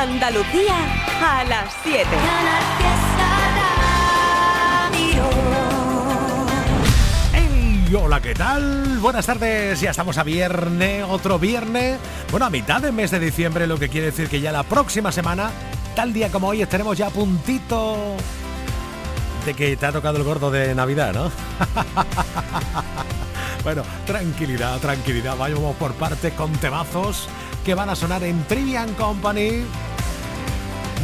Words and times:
Andalucía 0.00 0.76
a 1.22 1.44
las 1.44 1.74
7. 1.82 2.08
Hey, 7.34 7.94
hola, 7.94 8.22
¿qué 8.22 8.32
tal? 8.32 8.98
Buenas 9.00 9.26
tardes, 9.26 9.78
ya 9.78 9.90
estamos 9.90 10.16
a 10.16 10.22
viernes, 10.22 11.04
otro 11.06 11.38
viernes. 11.38 11.98
Bueno, 12.30 12.46
a 12.46 12.50
mitad 12.50 12.80
del 12.80 12.94
mes 12.94 13.10
de 13.10 13.20
diciembre, 13.20 13.66
lo 13.66 13.78
que 13.78 13.90
quiere 13.90 14.06
decir 14.06 14.30
que 14.30 14.40
ya 14.40 14.52
la 14.52 14.62
próxima 14.62 15.12
semana, 15.12 15.50
tal 15.94 16.14
día 16.14 16.30
como 16.30 16.48
hoy, 16.48 16.62
estaremos 16.62 16.96
ya 16.96 17.08
a 17.08 17.10
puntito 17.10 18.16
de 19.44 19.52
que 19.52 19.76
te 19.76 19.84
ha 19.84 19.92
tocado 19.92 20.16
el 20.16 20.24
gordo 20.24 20.50
de 20.50 20.74
Navidad, 20.74 21.12
¿no? 21.12 21.30
bueno, 23.64 23.82
tranquilidad, 24.06 24.78
tranquilidad, 24.78 25.36
vayamos 25.36 25.76
por 25.76 25.92
partes 25.92 26.32
con 26.32 26.52
temazos 26.52 27.28
que 27.66 27.74
van 27.74 27.90
a 27.90 27.94
sonar 27.94 28.24
en 28.24 28.42
Trivian 28.44 28.94
Company 28.94 29.62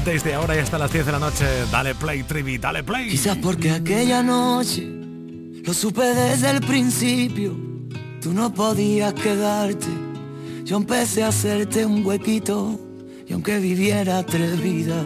desde 0.06 0.34
ahora 0.34 0.55
y 0.55 0.60
hasta 0.60 0.78
las 0.78 0.92
10 0.92 1.05
de 1.06 1.12
la 1.12 1.19
noche. 1.19 1.45
Dale 1.70 1.95
play, 1.96 2.23
Trivi, 2.23 2.59
dale 2.59 2.84
play. 2.84 3.09
Quizás 3.09 3.37
porque 3.38 3.73
aquella 3.73 4.23
noche 4.23 4.87
lo 5.64 5.74
supe 5.74 6.05
desde 6.14 6.51
el 6.51 6.60
principio. 6.60 7.56
Tú 8.23 8.33
no 8.33 8.55
podías 8.55 9.12
quedarte. 9.14 9.88
Yo 10.64 10.77
empecé 10.77 11.24
a 11.24 11.28
hacerte 11.28 11.84
un 11.84 12.06
huequito. 12.06 12.80
Y 13.27 13.33
aunque 13.33 13.59
viviera 13.59 14.24
tres 14.24 14.62
vidas, 14.62 15.05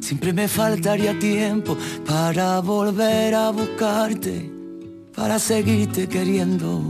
siempre 0.00 0.34
me 0.34 0.46
faltaría 0.46 1.18
tiempo 1.18 1.78
para 2.06 2.60
volver 2.60 3.34
a 3.34 3.50
buscarte, 3.50 4.52
para 5.14 5.38
seguirte 5.38 6.06
queriendo. 6.06 6.82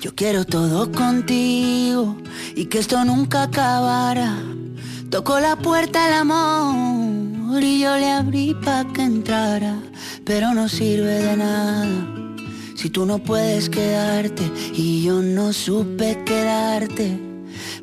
Yo 0.00 0.12
quiero 0.16 0.44
todo 0.44 0.90
contigo 0.90 2.16
y 2.56 2.64
que 2.64 2.80
esto 2.80 3.04
nunca 3.04 3.44
acabara. 3.44 4.57
Tocó 5.10 5.40
la 5.40 5.56
puerta 5.56 6.06
el 6.06 6.14
amor 6.14 7.62
y 7.62 7.80
yo 7.80 7.96
le 7.96 8.10
abrí 8.10 8.54
pa' 8.54 8.84
que 8.92 9.02
entrara, 9.02 9.78
pero 10.24 10.52
no 10.52 10.68
sirve 10.68 11.22
de 11.22 11.36
nada. 11.36 11.86
Si 12.74 12.90
tú 12.90 13.06
no 13.06 13.18
puedes 13.18 13.70
quedarte 13.70 14.42
y 14.74 15.04
yo 15.04 15.22
no 15.22 15.54
supe 15.54 16.22
quedarte 16.24 17.18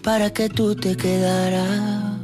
para 0.04 0.32
que 0.32 0.50
tú 0.50 0.76
te 0.76 0.96
quedaras. 0.96 2.20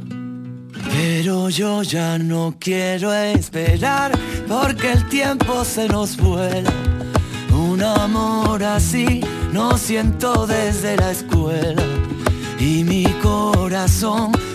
Pero 0.92 1.48
yo 1.50 1.82
ya 1.82 2.16
no 2.18 2.54
quiero 2.60 3.12
esperar 3.12 4.12
porque 4.46 4.92
el 4.92 5.08
tiempo 5.08 5.64
se 5.64 5.88
nos 5.88 6.16
vuela. 6.16 6.72
Un 7.52 7.82
amor 7.82 8.62
así 8.62 9.20
no 9.52 9.76
siento 9.76 10.46
desde 10.46 10.96
la 10.96 11.10
escuela 11.10 11.82
y 12.60 12.84
mi 12.84 13.04
corazón 13.20 14.30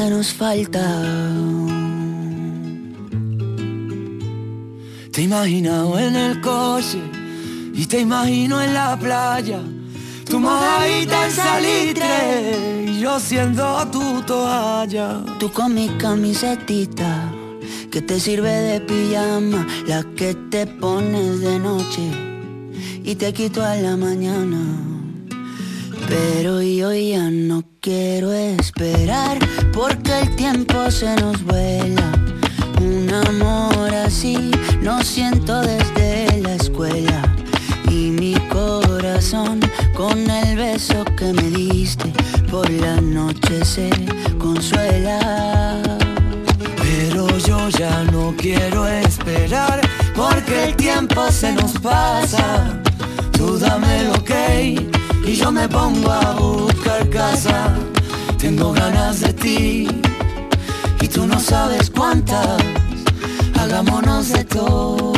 menos 0.00 0.32
falta. 0.32 0.84
Te 5.12 5.22
imagino 5.22 5.98
en 5.98 6.16
el 6.16 6.40
coche 6.40 7.00
y 7.74 7.84
te 7.86 8.00
imagino 8.00 8.62
en 8.62 8.72
la 8.72 8.98
playa. 8.98 9.60
Tu 10.24 10.38
mojadita 10.38 11.26
en 11.26 11.32
salitre 11.32 12.86
y 12.86 13.00
yo 13.00 13.20
siendo 13.20 13.64
tu 13.94 14.22
toalla. 14.22 15.08
Tú 15.38 15.50
con 15.52 15.74
mi 15.74 15.88
camisetita 16.04 17.12
que 17.90 18.00
te 18.00 18.18
sirve 18.20 18.54
de 18.68 18.80
pijama, 18.80 19.66
la 19.86 20.02
que 20.16 20.34
te 20.52 20.66
pones 20.66 21.40
de 21.40 21.58
noche 21.58 22.06
y 23.04 23.14
te 23.16 23.32
quito 23.32 23.62
a 23.62 23.74
la 23.76 23.96
mañana. 23.96 24.89
Pero 26.10 26.60
yo 26.60 26.92
ya 26.92 27.30
no 27.30 27.62
quiero 27.80 28.32
esperar 28.32 29.38
porque 29.72 30.22
el 30.22 30.34
tiempo 30.34 30.90
se 30.90 31.14
nos 31.16 31.40
vuela. 31.44 32.10
Un 32.80 33.08
amor 33.28 33.94
así 33.94 34.50
no 34.82 35.00
siento 35.02 35.62
desde 35.62 36.40
la 36.42 36.56
escuela. 36.56 37.22
Y 37.88 38.10
mi 38.10 38.34
corazón 38.48 39.60
con 39.94 40.28
el 40.28 40.56
beso 40.56 41.04
que 41.16 41.32
me 41.32 41.48
diste 41.50 42.12
por 42.50 42.68
la 42.68 43.00
noche 43.00 43.64
se 43.64 43.90
consuela. 44.36 45.80
Pero 46.82 47.38
yo 47.38 47.68
ya 47.68 48.02
no 48.10 48.34
quiero 48.36 48.88
esperar 48.88 49.80
porque 50.16 50.64
el 50.64 50.76
tiempo 50.76 51.30
se 51.30 51.52
nos 51.52 51.72
pasa. 51.78 52.82
Tú 53.30 53.58
dame 53.58 54.04
lo 54.04 54.24
que 54.24 54.99
y 55.24 55.34
yo 55.34 55.50
me 55.52 55.68
pongo 55.68 56.10
a 56.10 56.34
buscar 56.34 57.08
casa. 57.10 57.74
Tengo 58.38 58.72
ganas 58.72 59.20
de 59.20 59.32
ti 59.32 59.88
y 61.00 61.08
tú 61.08 61.26
no 61.26 61.38
sabes 61.38 61.90
cuántas. 61.90 62.62
Hagámonos 63.58 64.30
de 64.30 64.44
todo, 64.44 65.12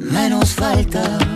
menos 0.00 0.54
falta. 0.54 1.35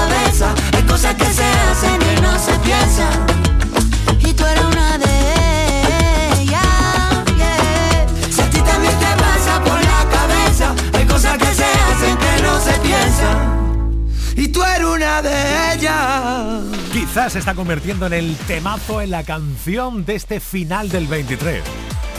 se 17.31 17.39
está 17.39 17.55
convirtiendo 17.55 18.07
en 18.07 18.11
el 18.11 18.35
temazo, 18.45 19.01
en 19.01 19.09
la 19.09 19.23
canción 19.23 20.03
de 20.03 20.15
este 20.15 20.41
final 20.41 20.89
del 20.89 21.07
23. 21.07 21.63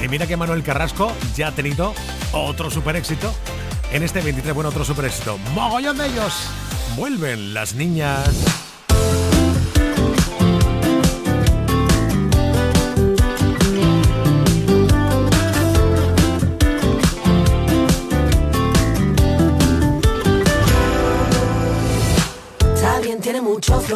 Y 0.03 0.09
mira 0.09 0.27
que 0.27 0.39
Manuel 0.39 0.63
Carrasco 0.63 1.13
ya 1.37 1.49
ha 1.49 1.53
tenido 1.53 1.93
otro 2.33 2.71
super 2.71 2.97
éxito. 2.97 3.31
En 3.93 4.03
este 4.03 4.23
23, 4.23 4.55
bueno, 4.55 4.71
otro 4.71 4.87
super 4.87 5.05
éxito. 5.05 5.37
Mogollón 5.55 5.99
de 5.99 6.07
ellos. 6.07 6.33
Vuelven 6.97 7.53
las 7.53 7.75
niñas. 7.75 8.72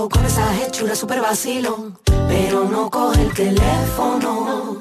Con 0.05 0.23
esa 0.27 0.55
hechura 0.61 0.95
super 0.95 1.23
vacilón, 1.23 1.99
pero 2.29 2.65
no 2.65 2.91
coge 2.91 3.23
el 3.23 3.33
teléfono. 3.33 4.77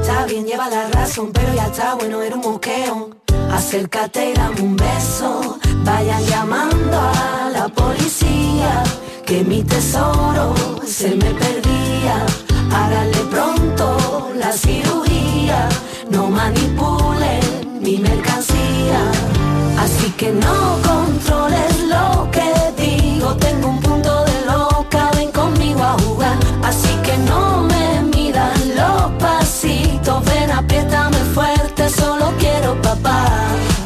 Está 0.00 0.24
bien, 0.24 0.46
lleva 0.46 0.70
la 0.70 0.88
razón, 0.88 1.30
pero 1.34 1.52
ya 1.54 1.66
está 1.66 1.94
bueno, 1.94 2.22
era 2.22 2.36
un 2.36 2.40
moqueo. 2.40 3.10
Acércate 3.52 4.30
y 4.30 4.32
dame 4.32 4.60
un 4.62 4.76
beso. 4.76 5.58
Vayan 5.84 6.24
llamando 6.24 6.98
a 6.98 7.50
la 7.52 7.68
policía, 7.68 8.82
que 9.26 9.44
mi 9.44 9.62
tesoro 9.64 10.54
se 10.86 11.10
me 11.10 11.30
perdía. 11.42 12.24
Háganle 12.74 13.18
pronto 13.30 14.30
la 14.34 14.50
cirugía, 14.52 15.68
no 16.08 16.28
manipulen 16.28 17.80
mi 17.82 17.98
mercancía. 17.98 19.00
Así 19.78 20.10
que 20.12 20.32
no 20.32 20.78
controles 20.88 21.82
lo 21.86 22.30
que 22.30 22.82
digo, 22.82 23.36
tengo 23.36 23.68
un 23.68 23.91
conmigo 25.42 25.82
a 25.82 25.94
jugar, 26.04 26.36
así 26.62 26.92
que 27.02 27.16
no 27.18 27.62
me 27.62 28.02
midas 28.16 28.54
los 28.78 29.02
pasitos, 29.18 30.24
ven 30.24 30.50
apriétame 30.50 31.18
fuerte, 31.34 31.88
solo 31.90 32.32
quiero 32.38 32.80
papá. 32.80 33.26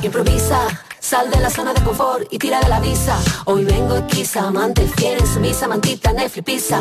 Improvisa, 0.02 0.60
sal 1.00 1.30
de 1.30 1.40
la 1.40 1.50
zona 1.50 1.72
de 1.72 1.82
confort 1.82 2.22
y 2.30 2.38
tira 2.38 2.60
de 2.60 2.68
la 2.68 2.80
visa. 2.80 3.16
Hoy 3.46 3.64
vengo 3.64 4.06
quizá 4.06 4.48
amante 4.48 4.86
fiel, 4.96 5.18
sumisa, 5.26 5.66
mantita, 5.66 6.12
Netflix, 6.12 6.44
pizza. 6.44 6.78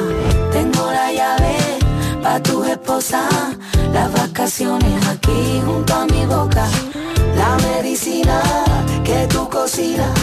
Tengo 0.52 0.92
la 0.92 1.12
llave 1.12 1.56
pa 2.22 2.40
tu 2.40 2.64
esposa, 2.64 3.22
las 3.94 4.12
vacaciones 4.12 5.08
aquí 5.08 5.62
junto 5.66 5.94
a 5.94 6.06
mi 6.06 6.26
boca. 6.26 6.66
La 7.42 7.52
medicina 7.68 8.42
que 9.04 9.28
tú 9.28 9.48
cocinas, 9.50 10.18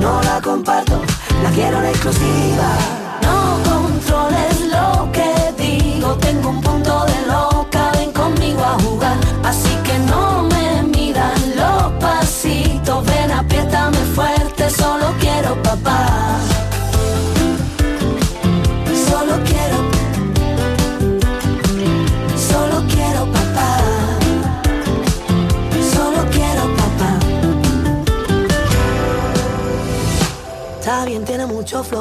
no 0.00 0.20
la 0.22 0.40
comparto, 0.40 1.00
la 1.42 1.50
quiero 1.50 1.78
en 1.80 1.86
exclusiva. 1.86 2.68
No 3.22 3.65
controles 4.06 4.60
lo 4.70 5.10
que 5.12 5.62
digo, 5.62 6.14
tengo 6.16 6.50
un 6.50 6.60
punto 6.60 7.04
de 7.06 7.26
loca, 7.26 7.90
ven 7.94 8.12
conmigo 8.12 8.62
a 8.62 8.78
jugar, 8.80 9.16
así 9.44 9.74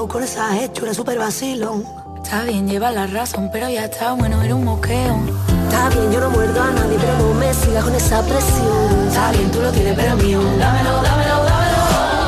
flow 0.06 0.08
con 0.08 0.24
esa 0.24 0.62
hechura 0.62 0.94
super 0.94 1.18
vacilón. 1.18 1.84
Está 2.24 2.44
bien, 2.44 2.68
lleva 2.68 2.92
la 2.92 3.08
razón, 3.08 3.50
pero 3.52 3.70
ya 3.70 3.86
está 3.86 4.14
bueno, 4.14 4.42
era 4.42 4.56
un 4.56 4.64
moqueo. 4.64 5.20
Está 5.66 5.90
bien, 5.90 6.12
yo 6.12 6.20
no 6.20 6.30
muerdo 6.30 6.62
a 6.62 6.72
nadie, 6.72 6.98
pero 7.00 7.18
no 7.20 7.34
me 7.36 7.54
sigas 7.54 7.84
con 7.84 7.94
esa 7.94 8.22
presión. 8.22 9.08
Está 9.08 9.32
bien, 9.32 9.52
tú 9.52 9.62
lo 9.62 9.72
tienes, 9.72 9.96
pero 9.96 10.16
mío. 10.18 10.42
Dámelo, 10.60 11.02
dámelo, 11.02 11.44
dámelo. 11.44 11.82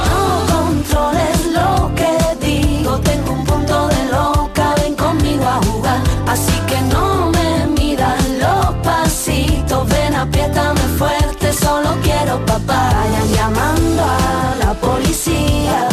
No 0.10 0.54
controles 0.54 1.46
lo 1.54 1.92
que 1.96 2.46
digo, 2.46 3.00
tengo 3.00 3.32
un 3.32 3.44
punto 3.46 3.88
de 3.88 4.06
loca, 4.12 4.76
ven 4.82 4.96
conmigo 4.96 5.46
a 5.46 5.60
jugar. 5.66 6.02
Así 6.28 6.58
que 6.68 6.80
no 6.94 7.32
me 7.32 7.68
miras 7.80 8.24
los 8.40 8.76
pasitos, 8.84 9.88
ven, 9.90 10.14
apriétame 10.16 10.82
fuerte, 11.00 11.54
solo 11.54 11.90
quiero 12.04 12.46
papá. 12.46 12.92
Vayan 12.94 13.30
llamando 13.34 14.04
a 14.04 14.56
la 14.64 14.74
policía, 14.76 15.88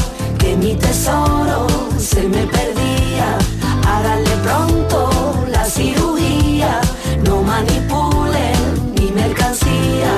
mi 0.74 0.80
tesoro 0.80 1.66
se 1.98 2.22
me 2.28 2.46
perdía. 2.46 3.38
Háganle 3.86 4.36
pronto 4.42 5.44
la 5.50 5.64
cirugía, 5.64 6.80
no 7.24 7.42
manipulen 7.42 8.94
mi 8.98 9.10
mercancía. 9.12 10.12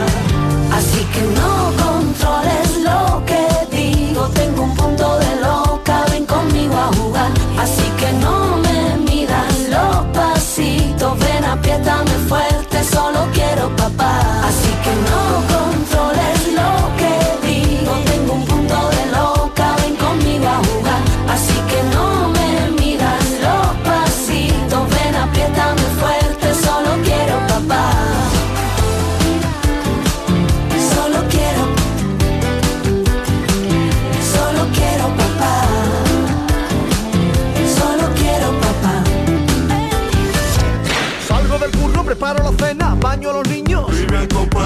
Así 0.72 1.02
que 1.12 1.22
no 1.38 1.52
controles 1.84 2.68
lo 2.88 3.22
que 3.26 3.42
digo, 3.76 4.28
tengo 4.28 4.62
un 4.62 4.74
punto 4.74 5.18
de 5.18 5.40
loca, 5.46 6.04
ven 6.10 6.24
conmigo 6.24 6.74
a 6.74 6.88
jugar. 6.96 7.30
Así 7.58 7.86
que 7.98 8.12
no 8.24 8.56
me 8.64 9.10
miran 9.10 9.54
los 9.70 9.96
pasitos, 10.18 11.18
ven 11.18 11.44
apriétame 11.44 12.12
fuerte, 12.28 12.45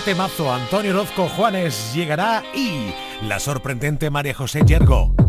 temazo. 0.00 0.52
Antonio 0.52 0.92
Orozco 0.92 1.28
Juanes 1.28 1.92
llegará 1.94 2.42
y 2.54 2.92
la 3.26 3.38
sorprendente 3.38 4.10
María 4.10 4.34
José 4.34 4.62
Yergo. 4.64 5.19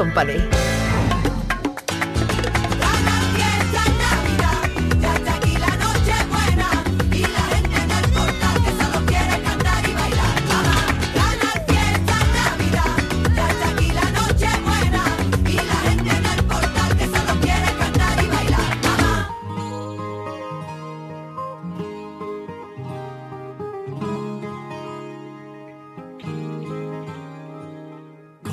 Company. 0.00 0.49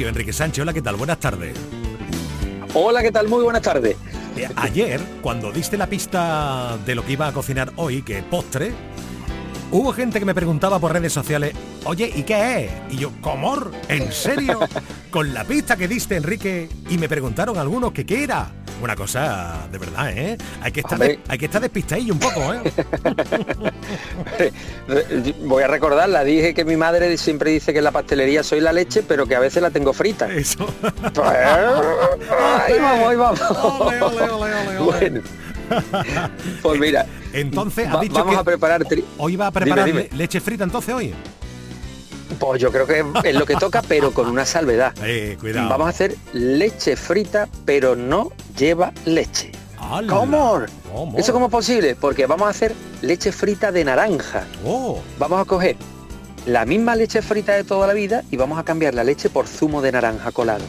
Enrique 0.00 0.32
Sánchez, 0.32 0.62
hola, 0.62 0.72
¿qué 0.72 0.80
tal? 0.80 0.96
Buenas 0.96 1.18
tardes. 1.18 1.54
Hola, 2.74 3.02
¿qué 3.02 3.12
tal? 3.12 3.28
Muy 3.28 3.42
buenas 3.44 3.60
tardes. 3.62 3.96
Eh, 4.36 4.48
Ayer, 4.56 5.00
cuando 5.20 5.52
diste 5.52 5.76
la 5.76 5.86
pista 5.86 6.78
de 6.86 6.94
lo 6.94 7.04
que 7.04 7.12
iba 7.12 7.26
a 7.28 7.32
cocinar 7.32 7.72
hoy, 7.76 8.00
que 8.02 8.22
postre, 8.22 8.72
hubo 9.70 9.92
gente 9.92 10.18
que 10.18 10.24
me 10.24 10.34
preguntaba 10.34 10.78
por 10.78 10.92
redes 10.94 11.12
sociales, 11.12 11.52
oye, 11.84 12.10
¿y 12.14 12.22
qué 12.22 12.64
es? 12.64 12.70
Y 12.94 12.96
yo, 12.96 13.10
¿comor? 13.20 13.70
¿En 13.88 14.10
serio? 14.12 14.60
Con 15.10 15.34
la 15.34 15.44
pista 15.44 15.76
que 15.76 15.86
diste, 15.88 16.16
Enrique, 16.16 16.70
y 16.88 16.96
me 16.96 17.08
preguntaron 17.08 17.58
algunos 17.58 17.92
que 17.92 18.06
qué 18.06 18.24
era. 18.24 18.50
Una 18.82 18.96
cosa 18.96 19.68
de 19.70 19.78
verdad, 19.78 20.10
¿eh? 20.16 20.36
Hay 20.62 20.72
que 20.72 20.80
estar, 20.80 20.98
de- 20.98 21.20
hay 21.28 21.38
que 21.38 21.44
estar 21.44 21.60
despistadillo 21.60 22.14
un 22.14 22.18
poco, 22.18 22.52
¿eh? 22.54 22.62
Voy 25.44 25.62
a 25.62 25.66
recordarla, 25.66 26.24
dije 26.24 26.54
que 26.54 26.64
mi 26.64 26.76
madre 26.76 27.16
siempre 27.18 27.50
dice 27.50 27.72
que 27.72 27.78
en 27.78 27.84
la 27.84 27.90
pastelería 27.92 28.42
soy 28.42 28.60
la 28.60 28.72
leche, 28.72 29.02
pero 29.06 29.26
que 29.26 29.34
a 29.36 29.40
veces 29.40 29.62
la 29.62 29.70
tengo 29.70 29.92
frita. 29.92 30.32
Eso. 30.32 30.66
Pues, 31.14 31.28
ahí 31.28 32.78
vamos, 32.80 33.08
ahí 33.08 33.16
vamos. 33.16 33.40
Ole, 33.40 34.02
ole, 34.02 34.22
ole, 34.22 34.30
ole, 34.54 34.78
ole. 34.78 34.78
Bueno, 34.78 35.20
pues 36.62 36.80
mira, 36.80 37.06
Entonces, 37.32 37.88
ha 37.90 37.98
dicho 38.00 38.14
vamos 38.14 38.34
que 38.34 38.40
a 38.40 38.44
preparar... 38.44 38.82
tri- 38.84 39.04
hoy 39.18 39.36
va 39.36 39.46
a 39.46 39.50
preparar 39.50 39.84
Dime, 39.86 40.00
le- 40.02 40.04
dime. 40.08 40.18
leche 40.18 40.40
frita 40.40 40.64
entonces 40.64 40.94
hoy. 40.94 41.14
Pues 42.38 42.60
yo 42.60 42.72
creo 42.72 42.86
que 42.86 43.04
es 43.24 43.34
lo 43.34 43.46
que 43.46 43.54
toca, 43.56 43.82
pero 43.82 44.12
con 44.12 44.26
una 44.28 44.44
salvedad. 44.44 44.92
Eh, 45.04 45.36
cuidado. 45.40 45.68
Vamos 45.68 45.86
a 45.86 45.90
hacer 45.90 46.16
leche 46.32 46.96
frita, 46.96 47.48
pero 47.64 47.94
no 47.94 48.30
lleva 48.56 48.92
leche. 49.04 49.52
¡Hala! 49.82 50.06
¿Cómo? 50.12 50.60
¿Cómo? 50.92 51.18
¿Eso 51.18 51.32
cómo 51.32 51.46
es 51.46 51.52
posible? 51.52 51.96
Porque 51.96 52.26
vamos 52.26 52.46
a 52.46 52.50
hacer 52.50 52.74
leche 53.00 53.32
frita 53.32 53.72
de 53.72 53.84
naranja. 53.84 54.46
Oh, 54.64 55.00
Vamos 55.18 55.40
a 55.40 55.44
coger 55.44 55.76
la 56.46 56.64
misma 56.64 56.96
leche 56.96 57.22
frita 57.22 57.52
de 57.52 57.64
toda 57.64 57.86
la 57.86 57.92
vida 57.92 58.22
y 58.30 58.36
vamos 58.36 58.58
a 58.58 58.64
cambiar 58.64 58.94
la 58.94 59.04
leche 59.04 59.28
por 59.30 59.46
zumo 59.46 59.82
de 59.82 59.92
naranja 59.92 60.32
colado. 60.32 60.64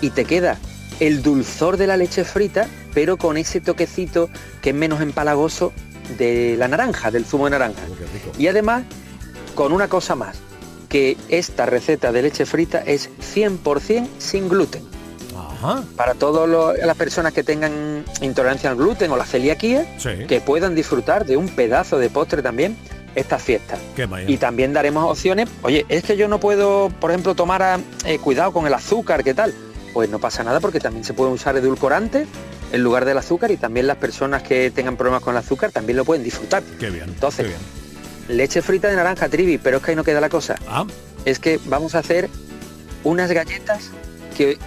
Y 0.00 0.10
te 0.10 0.24
queda 0.24 0.58
el 1.00 1.22
dulzor 1.22 1.76
de 1.76 1.86
la 1.86 1.96
leche 1.96 2.24
frita, 2.24 2.68
pero 2.94 3.16
con 3.16 3.36
ese 3.36 3.60
toquecito 3.60 4.28
que 4.62 4.70
es 4.70 4.76
menos 4.76 5.00
empalagoso 5.00 5.72
de 6.18 6.56
la 6.58 6.68
naranja, 6.68 7.10
del 7.10 7.24
zumo 7.24 7.46
de 7.46 7.52
naranja. 7.52 7.82
oh. 7.88 8.40
Y 8.40 8.46
además, 8.48 8.84
con 9.54 9.72
una 9.72 9.88
cosa 9.88 10.14
más, 10.14 10.36
que 10.88 11.16
esta 11.28 11.66
receta 11.66 12.12
de 12.12 12.22
leche 12.22 12.46
frita 12.46 12.78
es 12.78 13.10
100% 13.34 14.06
sin 14.18 14.48
gluten. 14.48 14.93
Ajá. 15.36 15.82
Para 15.96 16.14
todas 16.14 16.76
las 16.78 16.96
personas 16.96 17.32
que 17.32 17.42
tengan 17.42 18.04
intolerancia 18.20 18.70
al 18.70 18.76
gluten 18.76 19.10
o 19.10 19.16
la 19.16 19.24
celiaquía, 19.26 19.86
Sí. 19.98 20.10
que 20.28 20.40
puedan 20.40 20.74
disfrutar 20.74 21.24
de 21.26 21.36
un 21.36 21.48
pedazo 21.48 21.98
de 21.98 22.10
postre 22.10 22.42
también 22.42 22.76
esta 23.14 23.38
fiesta. 23.38 23.76
Qué 23.94 24.06
vaya. 24.06 24.28
Y 24.28 24.36
también 24.38 24.72
daremos 24.72 25.10
opciones, 25.10 25.48
oye, 25.62 25.86
es 25.88 26.02
que 26.02 26.16
yo 26.16 26.26
no 26.28 26.40
puedo, 26.40 26.90
por 27.00 27.10
ejemplo, 27.10 27.34
tomar 27.34 27.62
ah, 27.62 27.78
eh, 28.04 28.18
cuidado 28.18 28.52
con 28.52 28.66
el 28.66 28.74
azúcar, 28.74 29.22
¿qué 29.22 29.34
tal? 29.34 29.54
Pues 29.92 30.10
no 30.10 30.18
pasa 30.18 30.42
nada 30.42 30.58
porque 30.60 30.80
también 30.80 31.04
se 31.04 31.14
puede 31.14 31.30
usar 31.30 31.56
edulcorante 31.56 32.26
en 32.72 32.82
lugar 32.82 33.04
del 33.04 33.16
azúcar 33.18 33.52
y 33.52 33.56
también 33.56 33.86
las 33.86 33.98
personas 33.98 34.42
que 34.42 34.72
tengan 34.72 34.96
problemas 34.96 35.22
con 35.22 35.34
el 35.34 35.38
azúcar 35.38 35.70
también 35.70 35.96
lo 35.96 36.04
pueden 36.04 36.24
disfrutar. 36.24 36.64
Qué 36.80 36.90
bien. 36.90 37.04
Entonces, 37.04 37.46
qué 37.46 37.48
bien. 37.52 38.36
Leche 38.36 38.62
frita 38.62 38.88
de 38.88 38.96
naranja, 38.96 39.28
trivi, 39.28 39.58
pero 39.58 39.76
es 39.76 39.82
que 39.84 39.92
ahí 39.92 39.96
no 39.96 40.02
queda 40.02 40.20
la 40.20 40.28
cosa. 40.30 40.56
Ah, 40.66 40.84
Es 41.24 41.38
que 41.38 41.60
vamos 41.66 41.94
a 41.94 42.00
hacer 42.00 42.28
unas 43.04 43.30
galletas 43.30 43.90
que, 44.36 44.58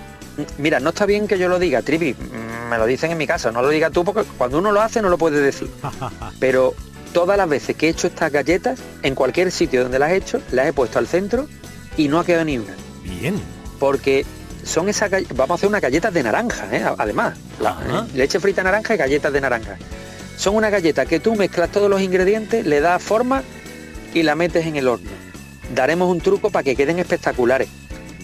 mira, 0.58 0.80
no 0.80 0.90
está 0.90 1.06
bien 1.06 1.28
que 1.28 1.38
yo 1.40 1.48
lo 1.50 1.60
diga, 1.60 1.82
trivi, 1.82 2.14
mm, 2.14 2.70
me 2.70 2.78
lo 2.78 2.86
dicen 2.86 3.12
en 3.12 3.18
mi 3.18 3.28
casa, 3.28 3.52
no 3.52 3.62
lo 3.62 3.70
digas 3.70 3.92
tú 3.92 4.04
porque 4.04 4.24
cuando 4.38 4.58
uno 4.60 4.72
lo 4.72 4.82
hace 4.82 5.02
no 5.02 5.10
lo 5.10 5.18
puede 5.18 5.40
decir. 5.42 5.70
Pero 6.40 6.74
todas 7.14 7.38
las 7.38 7.48
veces 7.50 7.76
que 7.76 7.88
he 7.88 7.90
hecho 7.90 8.08
estas 8.08 8.32
galletas, 8.32 8.80
en 9.04 9.16
cualquier 9.16 9.52
sitio 9.52 9.84
donde 9.84 10.00
las 10.00 10.12
he 10.12 10.18
hecho, 10.18 10.42
las 10.52 10.68
he 10.68 10.74
puesto 10.74 11.00
al 11.00 11.08
centro 11.08 11.48
y 11.98 12.08
no 12.08 12.20
ha 12.20 12.26
quedado 12.26 12.46
ni 12.46 12.58
una. 12.58 12.74
bien. 13.04 13.42
Porque 13.80 14.26
son 14.64 14.90
esas 14.90 15.10
vamos 15.36 15.52
a 15.52 15.54
hacer 15.56 15.70
unas 15.70 15.82
galletas 15.82 16.14
de 16.14 16.24
naranja, 16.24 16.68
¿eh? 16.72 16.84
además. 16.98 17.38
La- 17.60 17.70
Ajá. 17.72 18.06
leche 18.14 18.40
frita 18.40 18.64
naranja 18.64 18.96
y 18.96 18.98
galletas 18.98 19.32
de 19.32 19.40
naranja. 19.42 19.78
Son 20.36 20.56
una 20.56 20.70
galleta 20.70 21.06
que 21.06 21.20
tú 21.20 21.36
mezclas 21.36 21.72
todos 21.72 21.90
los 21.90 22.02
ingredientes, 22.02 22.66
le 22.66 22.82
das 22.82 23.02
forma 23.02 23.44
y 24.14 24.24
la 24.24 24.36
metes 24.36 24.66
en 24.68 24.76
el 24.76 24.88
horno. 24.88 25.10
Daremos 25.74 26.10
un 26.12 26.22
truco 26.22 26.50
para 26.52 26.64
que 26.64 26.76
queden 26.76 27.00
espectaculares. 27.00 27.68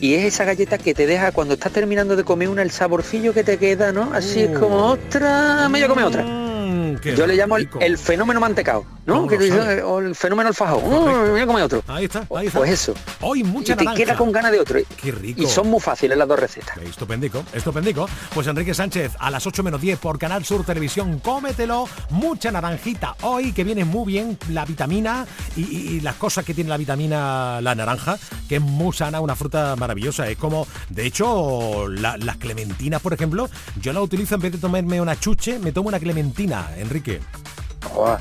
Y 0.03 0.15
es 0.15 0.25
esa 0.25 0.43
galleta 0.43 0.77
que 0.77 0.93
te 0.93 1.07
deja 1.07 1.31
cuando 1.31 1.53
estás 1.53 1.71
terminando 1.71 2.17
de 2.17 2.25
comer 2.25 2.49
una 2.49 2.61
el 2.61 2.71
saborcillo 2.71 3.33
que 3.33 3.45
te 3.45 3.57
queda, 3.57 3.93
¿no? 3.93 4.11
Así 4.13 4.41
es 4.41 4.49
como 4.49 4.87
otra, 4.87 5.69
me 5.69 5.79
voy 5.79 5.83
a 5.83 5.87
comer 5.87 6.03
otra. 6.03 6.42
Mm, 6.63 6.95
Yo 7.15 7.27
le 7.27 7.35
llamo 7.35 7.57
el, 7.57 7.97
fenómeno 7.97 8.39
mantecao. 8.39 8.85
¿no? 9.05 9.27
Que 9.27 9.81
o 9.83 9.99
el 9.99 10.15
fenómeno 10.15 10.49
alfajor. 10.49 10.81
Uh, 10.83 11.33
mira 11.33 11.45
cómo 11.45 11.57
hay 11.57 11.63
otro. 11.63 11.83
Ahí 11.87 12.05
está, 12.05 12.25
ahí 12.35 12.47
está. 12.47 12.59
Pues 12.59 12.71
eso. 12.71 12.93
Hoy 13.21 13.43
mucha 13.43 13.73
y 13.73 13.75
te 13.75 13.85
queda 13.95 14.15
con 14.15 14.31
ganas 14.31 14.51
de 14.51 14.59
otro. 14.59 14.79
Qué 15.01 15.11
rico. 15.11 15.41
Y 15.41 15.45
son 15.45 15.69
muy 15.69 15.79
fáciles 15.79 16.17
las 16.17 16.27
dos 16.27 16.39
recetas. 16.39 16.77
Estupendico, 16.77 17.43
estupendico. 17.53 18.07
Pues 18.33 18.47
Enrique 18.47 18.73
Sánchez, 18.73 19.13
a 19.19 19.29
las 19.29 19.45
8 19.45 19.63
menos 19.63 19.81
10 19.81 19.99
por 19.99 20.17
Canal 20.17 20.45
Sur 20.45 20.65
Televisión, 20.65 21.19
cómetelo. 21.19 21.87
Mucha 22.09 22.51
naranjita 22.51 23.15
hoy, 23.21 23.51
que 23.51 23.63
viene 23.63 23.85
muy 23.85 24.05
bien 24.07 24.37
la 24.49 24.65
vitamina 24.65 25.25
y, 25.55 25.99
las 26.01 26.15
cosas 26.15 26.43
que 26.43 26.53
tiene 26.53 26.69
la 26.69 26.77
vitamina 26.77 27.61
la 27.61 27.75
naranja, 27.75 28.17
que 28.49 28.55
es 28.55 28.61
muy 28.61 28.93
sana, 28.93 29.21
una 29.21 29.35
fruta 29.35 29.75
maravillosa. 29.75 30.27
Es 30.27 30.37
como, 30.37 30.67
de 30.89 31.05
hecho, 31.05 31.87
las 31.87 32.37
clementinas, 32.37 33.01
por 33.01 33.13
ejemplo, 33.13 33.49
yo 33.81 33.93
la 33.93 34.01
utilizo 34.01 34.35
en 34.35 34.41
vez 34.41 34.51
de 34.53 34.57
tomarme 34.57 34.99
una 34.99 35.19
chuche, 35.19 35.59
me 35.59 35.71
tomo 35.71 35.89
una 35.89 35.99
clementina, 35.99 36.52
Enrique 36.77 37.19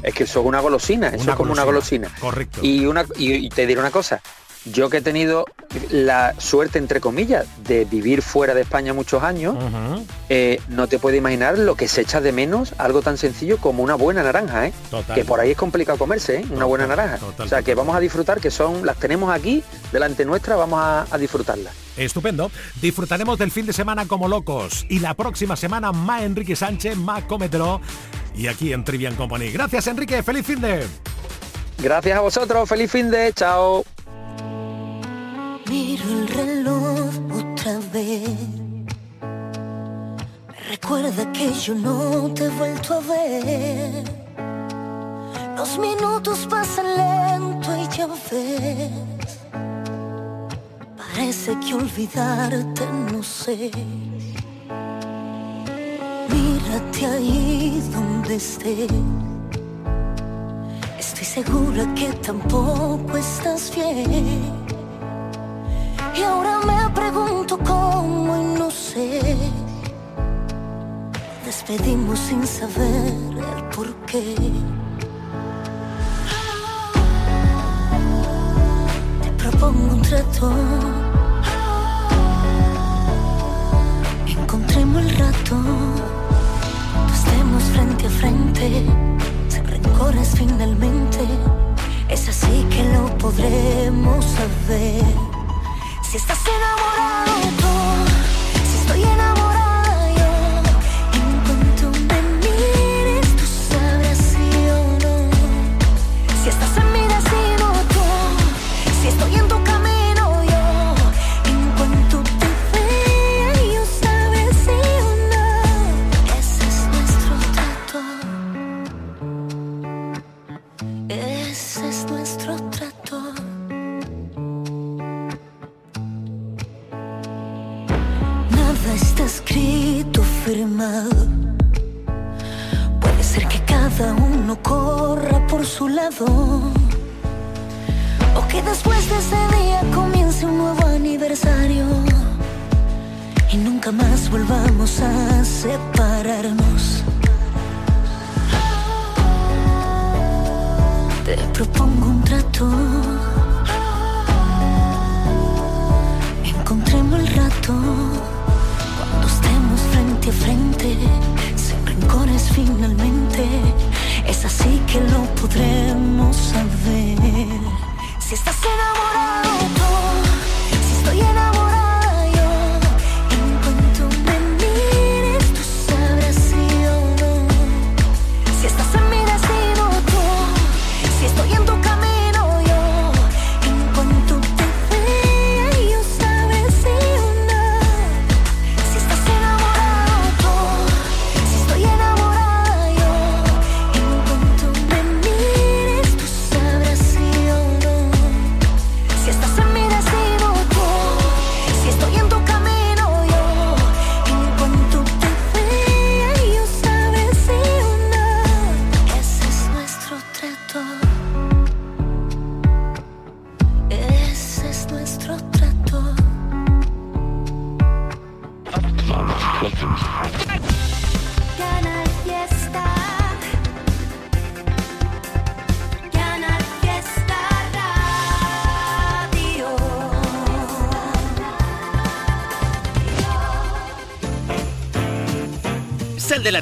es 0.03 0.15
que 0.15 0.25
eso 0.25 0.41
es 0.41 0.47
una 0.47 0.61
golosina, 0.61 1.09
eso 1.09 1.31
es 1.31 1.37
como 1.37 1.53
una 1.53 1.65
golosina. 1.65 2.11
Correcto. 2.21 2.61
Y, 2.63 2.87
una, 2.87 3.05
y, 3.17 3.49
te 3.51 3.67
diré 3.67 3.81
una 3.81 3.91
cosa, 3.91 4.21
yo 4.65 4.91
que 4.91 4.99
he 4.99 5.01
tenido 5.01 5.45
la 5.91 6.35
suerte, 6.39 6.79
entre 6.79 7.01
comillas, 7.01 7.47
de 7.65 7.85
vivir 7.85 8.23
fuera 8.23 8.55
de 8.55 8.63
España 8.63 8.93
muchos 8.93 9.23
años, 9.23 9.57
eh, 10.29 10.61
no 10.69 10.87
te 10.87 10.99
puedes 10.99 11.19
imaginar 11.19 11.59
lo 11.59 11.75
que 11.75 11.89
se 11.89 12.03
echa 12.03 12.21
de 12.21 12.33
menos 12.33 12.75
algo 12.79 13.03
tan 13.03 13.17
sencillo 13.19 13.59
como 13.59 13.83
una 13.83 13.95
buena 13.95 14.23
naranja, 14.23 14.67
¿eh? 14.67 14.73
que 15.15 15.25
por 15.25 15.41
ahí 15.41 15.53
es 15.53 15.57
complicado 15.57 15.99
comerse, 15.99 16.41
¿eh? 16.41 16.45
una 16.51 16.65
buena 16.65 16.87
naranja. 16.87 17.19
o 17.39 17.49
sea, 17.49 17.63
que 17.63 17.75
vamos 17.75 17.97
a 17.97 18.01
disfrutar, 18.01 18.41
que 18.41 18.51
son, 18.51 18.87
las 18.87 18.99
tenemos 18.99 19.33
aquí, 19.35 19.63
delante 19.91 20.25
nuestra, 20.25 20.57
vamos 20.57 20.81
a, 20.81 21.07
a 21.11 21.19
disfrutarlas. 21.19 21.75
Estupendo. 21.97 22.51
Disfrutaremos 22.81 23.39
del 23.39 23.51
fin 23.51 23.67
de 23.67 23.75
semana 23.75 24.07
como 24.07 24.27
locos. 24.27 24.87
Y 24.89 25.01
la 25.01 25.13
próxima 25.13 25.57
semana 25.57 25.93
más 25.93 26.23
Enrique 26.23 26.57
Sánchez, 26.57 26.97
más 26.97 27.25
Cómetelo. 27.25 27.83
Y 28.35 28.47
aquí 28.47 28.73
en 28.73 28.85
Trivian 28.85 29.15
Company. 29.15 29.51
Gracias 29.51 29.87
Enrique, 29.87 30.23
feliz 30.23 30.47
fin 30.47 30.61
de. 30.61 30.87
Gracias 31.79 32.17
a 32.17 32.21
vosotros, 32.21 32.69
feliz 32.69 32.91
fin 32.91 33.11
de, 33.11 33.33
chao. 33.33 33.85
Miro 35.69 36.05
el 36.05 36.29
reloj 36.29 37.11
otra 37.31 37.79
vez. 37.93 38.29
Me 40.49 40.71
recuerda 40.71 41.33
que 41.33 41.53
yo 41.53 41.75
no 41.75 42.33
te 42.35 42.45
he 42.45 42.49
vuelto 42.49 42.95
a 42.95 43.01
ver. 43.01 44.23
Los 45.57 45.79
minutos 45.79 46.47
pasan 46.49 46.87
lento 46.97 47.77
y 47.77 47.97
ya 47.97 48.07
ves. 48.07 49.39
Parece 50.97 51.57
que 51.61 51.75
olvidarte 51.75 52.87
no 53.13 53.23
sé. 53.23 53.71
Mírate 56.73 57.05
ahí 57.05 57.83
donde 57.93 58.37
estés. 58.37 58.91
Estoy 60.99 61.25
segura 61.25 61.85
que 61.95 62.09
tampoco 62.15 63.15
estás 63.19 63.71
bien. 63.75 64.41
Y 66.17 66.23
ahora 66.23 66.61
me 66.61 66.89
pregunto 66.95 67.59
cómo 67.59 68.41
y 68.41 68.59
no 68.59 68.71
sé. 68.71 69.21
Despedimos 71.45 72.19
sin 72.19 72.47
saber 72.47 73.13
el 73.59 73.65
por 73.77 73.95
qué. 74.07 74.35
Te 79.23 79.31
propongo 79.33 79.95
un 79.97 80.01
trato. 80.01 80.53
Encontremos 84.27 85.03
el 85.03 85.19
rato. 85.19 86.22
Frente 87.73 88.07
a 88.07 88.11
frente. 88.11 88.85
Sin 89.49 89.65
rencores 89.67 90.29
finalmente. 90.37 91.21
Es 92.09 92.29
así 92.29 92.67
que 92.71 92.83
lo 92.95 93.07
podremos 93.19 94.25
saber. 94.25 95.05
Si 96.09 96.17
estás 96.17 96.41
enamorado 96.57 97.49
tú, 97.61 97.75
si 98.69 98.79
estoy 98.81 99.03
enamorada 99.03 99.32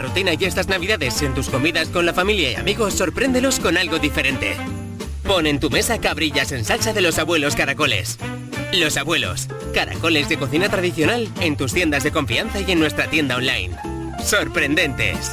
rutina 0.00 0.32
y 0.34 0.44
estas 0.44 0.66
navidades 0.66 1.22
en 1.22 1.34
tus 1.34 1.48
comidas 1.48 1.88
con 1.88 2.06
la 2.06 2.12
familia 2.12 2.50
y 2.50 2.54
amigos, 2.56 2.94
sorpréndelos 2.94 3.60
con 3.60 3.76
algo 3.76 3.98
diferente. 3.98 4.56
Pon 5.22 5.46
en 5.46 5.60
tu 5.60 5.70
mesa 5.70 6.00
cabrillas 6.00 6.50
en 6.50 6.64
salsa 6.64 6.92
de 6.92 7.00
los 7.00 7.18
abuelos 7.18 7.54
caracoles. 7.54 8.18
Los 8.72 8.96
abuelos, 8.96 9.48
caracoles 9.72 10.28
de 10.28 10.38
cocina 10.38 10.68
tradicional 10.68 11.28
en 11.40 11.56
tus 11.56 11.72
tiendas 11.72 12.02
de 12.02 12.10
confianza 12.12 12.60
y 12.60 12.72
en 12.72 12.80
nuestra 12.80 13.08
tienda 13.08 13.36
online. 13.36 13.76
Sorprendentes. 14.24 15.32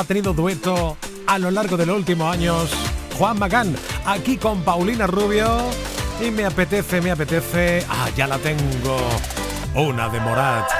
Ha 0.00 0.04
tenido 0.04 0.32
dueto 0.32 0.96
a 1.26 1.38
lo 1.38 1.50
largo 1.50 1.76
de 1.76 1.84
los 1.84 1.96
últimos 1.96 2.32
años. 2.32 2.70
Juan 3.18 3.38
Magán, 3.38 3.74
aquí 4.06 4.36
con 4.36 4.62
Paulina 4.62 5.06
Rubio. 5.06 5.58
Y 6.24 6.30
me 6.30 6.44
apetece, 6.44 7.00
me 7.00 7.10
apetece. 7.10 7.84
Ah, 7.88 8.08
ya 8.16 8.26
la 8.26 8.38
tengo. 8.38 8.98
Una 9.74 10.08
de 10.08 10.20
Morat. 10.20 10.79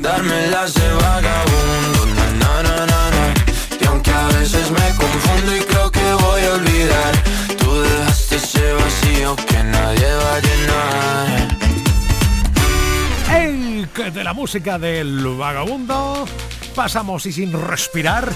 Darme 0.00 0.46
las 0.48 0.72
de 0.74 0.92
vagabundo, 0.92 2.06
na 2.38 2.62
na 2.62 2.86
na 2.86 2.86
na. 2.86 3.34
Y 3.80 3.84
aunque 3.86 4.10
a 4.10 4.28
veces 4.28 4.70
me 4.70 4.94
confundo 4.96 5.56
y 5.56 5.60
creo 5.60 5.90
que 5.90 6.12
voy 6.14 6.42
a 6.42 6.54
olvidar, 6.54 7.12
tú 7.58 7.82
dejaste 7.82 8.36
ese 8.36 8.72
vacío 8.72 9.36
que 9.36 9.62
nadie 9.62 10.14
va 10.14 10.34
a 10.34 10.40
llenar. 10.40 11.58
¡Ey! 13.30 13.88
Que 13.94 14.10
de 14.10 14.24
la 14.24 14.32
música 14.32 14.78
del 14.78 15.26
vagabundo 15.36 16.26
pasamos 16.74 17.26
y 17.26 17.32
sin 17.32 17.52
respirar 17.52 18.32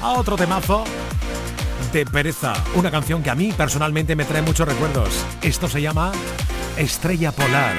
a 0.00 0.12
otro 0.12 0.36
temazo 0.36 0.84
de 1.92 2.06
pereza. 2.06 2.54
Una 2.74 2.90
canción 2.90 3.22
que 3.22 3.28
a 3.28 3.34
mí 3.34 3.52
personalmente 3.52 4.16
me 4.16 4.24
trae 4.24 4.40
muchos 4.40 4.66
recuerdos. 4.66 5.10
Esto 5.42 5.68
se 5.68 5.82
llama 5.82 6.10
Estrella 6.78 7.32
Polar. 7.32 7.76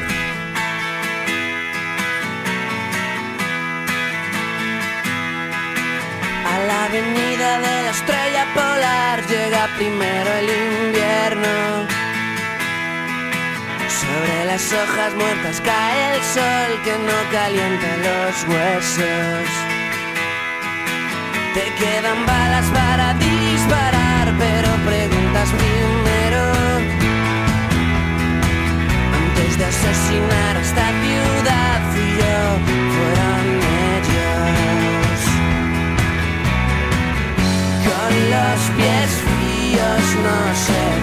Avenida 6.93 7.59
de 7.59 7.83
la 7.85 7.89
estrella 7.89 8.45
polar 8.53 9.25
llega 9.25 9.67
primero 9.77 10.29
el 10.41 10.49
invierno. 10.49 11.87
Sobre 14.01 14.45
las 14.45 14.71
hojas 14.71 15.13
muertas 15.15 15.59
cae 15.61 16.15
el 16.15 16.21
sol 16.21 16.71
que 16.83 16.93
no 17.07 17.17
calienta 17.31 17.89
los 18.07 18.35
huesos. 18.47 19.47
Te 21.55 21.65
quedan 21.81 22.25
balas 22.27 22.65
para 22.67 23.13
disparar 23.15 24.25
preguntas 24.85 25.49
primero. 25.61 26.43
Antes 29.17 29.57
de 29.57 29.65
asesinar 29.65 30.57
a 30.57 30.61
esta 30.61 30.87
ciudad 31.01 31.81
y 31.95 32.07
yo 32.21 33.22
Con 38.03 38.29
los 38.29 38.61
pies 38.75 39.11
fríos 39.23 40.05
no 40.23 40.55
se 40.55 41.02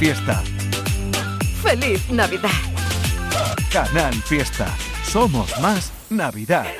Fiesta. 0.00 0.42
¡Feliz 1.62 2.08
Navidad! 2.10 2.48
Canal 3.70 4.14
Fiesta. 4.14 4.66
Somos 5.04 5.50
más 5.60 5.92
Navidad. 6.08 6.79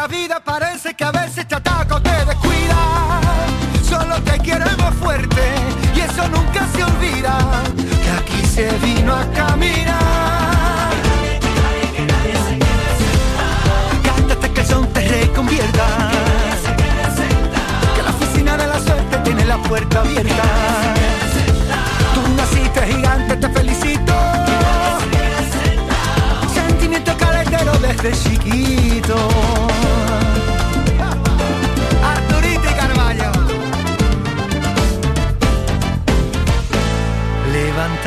La 0.00 0.06
vida 0.06 0.40
parece 0.42 0.94
que 0.94 1.04
a 1.04 1.10
veces 1.10 1.46
te 1.46 1.54
ataca 1.56 2.00
te 2.00 2.24
descuida. 2.24 3.20
Solo 3.86 4.18
te 4.22 4.38
queremos 4.38 4.94
fuerte 4.94 5.42
y 5.94 6.00
eso 6.00 6.26
nunca 6.28 6.66
se 6.74 6.82
olvida. 6.82 7.36
Que 7.76 8.10
aquí 8.10 8.46
se 8.46 8.70
vino 8.78 9.14
a 9.14 9.26
caminar. 9.32 10.90
Cántate 14.02 14.50
que 14.54 14.60
el 14.62 14.66
son 14.66 14.86
te 14.90 15.06
reconvierta. 15.06 15.86
Que 17.94 18.02
la 18.02 18.08
oficina 18.08 18.56
de 18.56 18.66
la 18.68 18.80
suerte 18.80 19.18
tiene 19.18 19.44
la 19.44 19.58
puerta 19.58 20.00
abierta. 20.00 20.44
Tú 22.14 22.22
naciste 22.38 22.86
gigante, 22.86 23.36
te 23.36 23.48
felicito. 23.50 24.14
Sentimiento 26.54 27.14
caletero 27.18 27.72
desde 27.80 28.12
chiquito. 28.12 29.69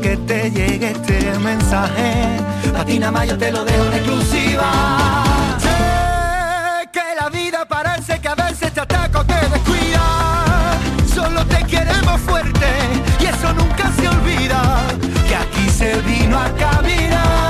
que 0.00 0.16
te 0.16 0.50
llegue 0.50 0.90
este 0.90 1.38
mensaje. 1.38 2.38
A 2.78 2.84
ti 2.84 2.98
nada 2.98 3.12
más 3.12 3.28
yo 3.28 3.36
te 3.36 3.50
lo 3.50 3.64
dejo 3.64 3.84
en 3.86 3.92
exclusiva. 3.94 5.24
Sé 5.58 6.88
que 6.92 7.02
la 7.20 7.28
vida 7.28 7.64
parece 7.66 8.20
que 8.20 8.28
a 8.28 8.34
veces 8.34 8.72
te 8.72 8.80
ataca 8.80 9.20
o 9.20 9.24
te 9.24 9.34
descuida. 9.34 10.78
Solo 11.14 11.44
te 11.46 11.64
queremos 11.64 12.20
fuerte 12.20 12.66
y 13.20 13.24
eso 13.26 13.52
nunca 13.54 13.90
se 13.96 14.08
olvida. 14.08 14.62
Que 15.28 15.34
aquí 15.34 15.68
se 15.70 16.00
vino 16.02 16.38
a 16.38 16.48
caminar. 16.50 17.41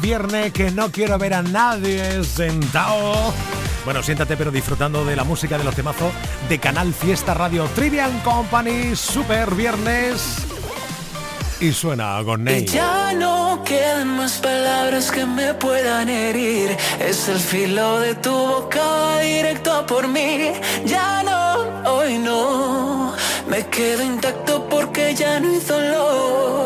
viernes 0.00 0.52
que 0.52 0.70
no 0.70 0.90
quiero 0.90 1.18
ver 1.18 1.34
a 1.34 1.42
nadie 1.42 2.24
sentado. 2.24 3.32
Bueno, 3.84 4.02
siéntate, 4.02 4.36
pero 4.36 4.50
disfrutando 4.50 5.04
de 5.04 5.16
la 5.16 5.24
música 5.24 5.58
de 5.58 5.64
los 5.64 5.74
temazos 5.74 6.12
de 6.48 6.58
Canal 6.58 6.94
Fiesta 6.94 7.34
Radio 7.34 7.64
Trivian 7.74 8.20
Company, 8.20 8.94
Super 8.94 9.54
Viernes. 9.54 10.46
Y 11.60 11.72
suena 11.72 12.16
a 12.16 12.22
Godney. 12.22 12.64
Ya 12.66 13.12
no 13.12 13.62
quedan 13.64 14.16
más 14.16 14.38
palabras 14.38 15.10
que 15.10 15.24
me 15.26 15.54
puedan 15.54 16.08
herir. 16.08 16.76
Es 17.00 17.28
el 17.28 17.38
filo 17.38 18.00
de 18.00 18.14
tu 18.16 18.32
boca 18.32 19.18
directo 19.20 19.86
por 19.86 20.08
mí. 20.08 20.52
Ya 20.84 21.22
no, 21.22 21.92
hoy 21.92 22.18
no. 22.18 23.14
Me 23.48 23.66
quedo 23.66 24.02
intacto 24.02 24.68
porque 24.68 25.14
ya 25.14 25.38
no 25.38 25.54
hizo 25.54 25.78
lo 25.78 26.61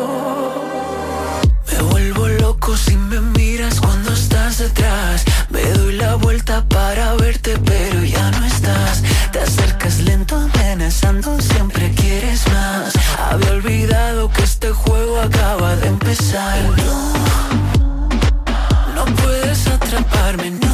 No 18.95 19.03
puedes 19.17 19.67
atraparme, 19.67 20.66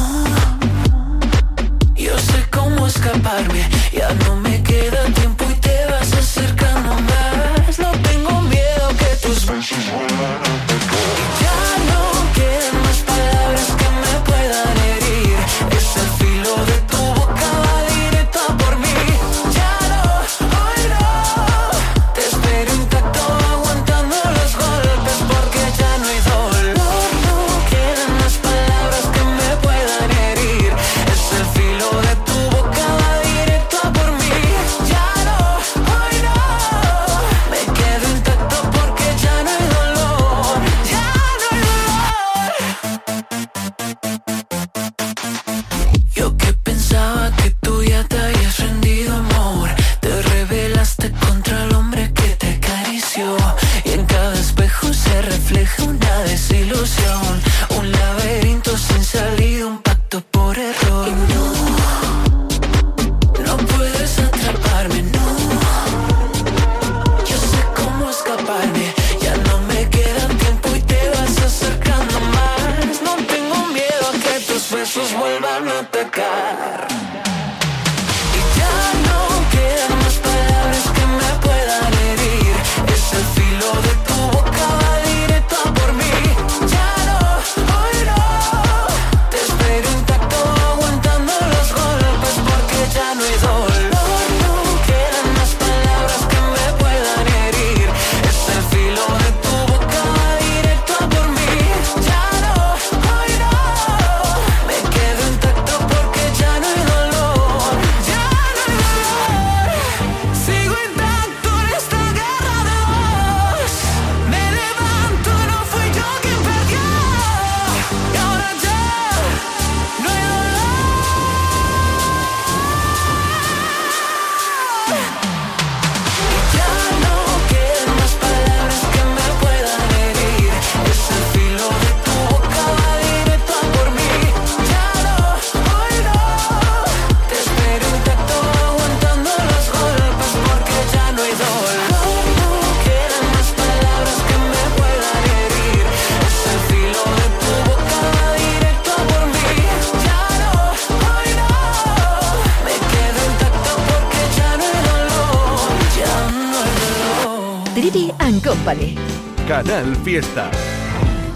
Canal 159.66 159.96
Fiesta. 160.04 160.50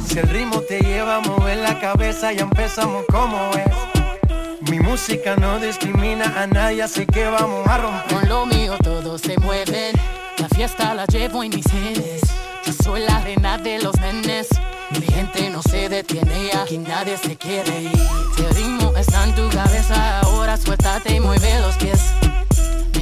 Si 0.07 0.19
el 0.19 0.29
ritmo 0.29 0.61
te 0.61 0.81
lleva 0.81 1.17
a 1.17 1.21
mover 1.21 1.59
la 1.59 1.81
cabeza, 1.81 2.33
y 2.33 2.39
empezamos 2.39 3.05
como 3.11 3.51
es. 3.55 4.71
Mi 4.71 4.79
música 4.81 5.35
no 5.37 5.59
discrimina 5.59 6.25
a 6.41 6.47
nadie, 6.47 6.83
así 6.83 7.07
que 7.07 7.25
vamos 7.25 7.67
a 7.67 7.79
romper. 7.79 8.19
Con 8.19 8.29
lo 8.29 8.47
mío 8.47 8.77
todos 8.83 9.23
se 9.23 9.39
mueven, 9.39 9.95
la 10.39 10.49
fiesta 10.49 10.95
la 10.95 11.07
llevo 11.07 11.43
en 11.43 11.55
mis 11.55 11.67
genes. 11.71 12.21
Yo 12.67 12.73
soy 12.85 13.01
la 13.01 13.17
arena 13.17 13.57
de 13.59 13.81
los 13.81 13.99
nenes, 13.99 14.49
mi 14.91 15.07
gente 15.07 15.49
no 15.51 15.63
se 15.63 15.89
detiene, 15.89 16.51
aquí 16.63 16.79
nadie 16.79 17.17
se 17.17 17.37
quiere 17.37 17.83
ir. 17.83 18.09
Si 18.37 18.45
el 18.45 18.55
ritmo 18.55 18.93
está 18.97 19.25
en 19.25 19.35
tu 19.35 19.49
cabeza, 19.49 20.21
ahora 20.21 20.57
suéltate 20.57 21.15
y 21.15 21.21
mueve 21.21 21.61
los 21.61 21.77
pies. 21.77 22.01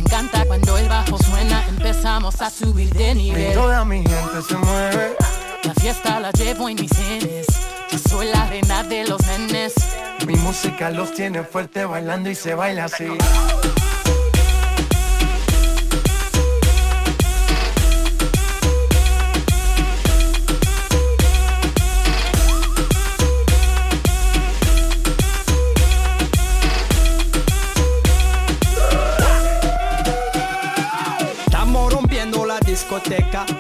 Encanta 0.07 0.45
cuando 0.47 0.79
el 0.79 0.89
bajo 0.89 1.19
suena, 1.19 1.67
empezamos 1.69 2.41
a 2.41 2.49
subir 2.49 2.95
de 2.95 3.13
nivel. 3.13 3.55
toda 3.55 3.85
mi 3.85 3.97
gente 3.97 4.41
se 4.49 4.57
mueve. 4.57 5.17
La 5.65 5.75
fiesta 5.75 6.21
la 6.21 6.31
llevo 6.31 6.69
en 6.69 6.77
mis 6.77 6.93
genes. 6.97 7.47
Yo 7.91 7.99
soy 8.09 8.27
la 8.29 8.47
reina 8.47 8.85
de 8.85 9.05
los 9.05 9.21
nenes. 9.27 9.75
Mi 10.25 10.37
música 10.37 10.91
los 10.91 11.13
tiene 11.13 11.43
fuerte 11.43 11.85
bailando 11.87 12.31
y 12.31 12.37
se 12.37 12.55
baila 12.55 12.85
así. 12.85 13.09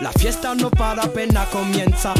La 0.00 0.12
fiesta 0.12 0.54
no 0.54 0.70
para, 0.70 1.02
apenas 1.04 1.48
comienza. 1.48 2.12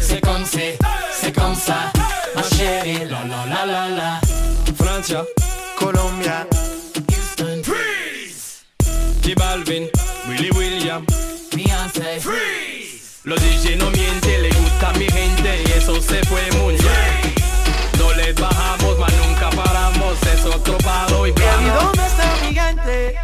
Se 0.00 0.20
con 0.20 0.46
se, 0.46 0.76
se 1.20 1.32
con 1.32 1.56
sa, 1.56 1.90
ma 2.34 2.42
chérie, 2.42 3.06
la 3.06 3.24
la 3.24 3.46
la 3.46 3.66
la 3.66 3.88
la. 3.88 4.20
Francia, 4.76 5.24
Colombia, 5.76 6.46
Houston, 7.10 7.62
Freeze. 7.64 8.64
J 9.22 9.34
Balvin, 9.36 9.90
Willy 10.28 10.50
William, 10.50 11.04
Beyoncé, 11.54 12.20
Freeze. 12.20 13.20
Los 13.24 13.40
DJ 13.40 13.76
no 13.76 13.90
mienten, 13.90 14.42
le 14.42 14.50
gusta 14.50 14.90
a 14.90 14.92
mi 14.94 15.06
gente 15.06 15.62
y 15.66 15.72
eso 15.72 16.00
se 16.00 16.22
fue 16.26 16.50
muy 16.62 16.74
bien. 16.74 17.34
No 17.98 18.12
les 18.14 18.34
bajamos, 18.34 18.98
mas 18.98 19.12
nunca 19.26 19.50
paramos, 19.50 20.16
es 20.22 20.44
otro 20.44 20.78
palo 20.78 21.26
y 21.26 21.30
¿Y 21.30 21.32
dónde 21.32 22.06
está 22.06 22.36
mi 22.46 22.54
gente? 22.54 23.16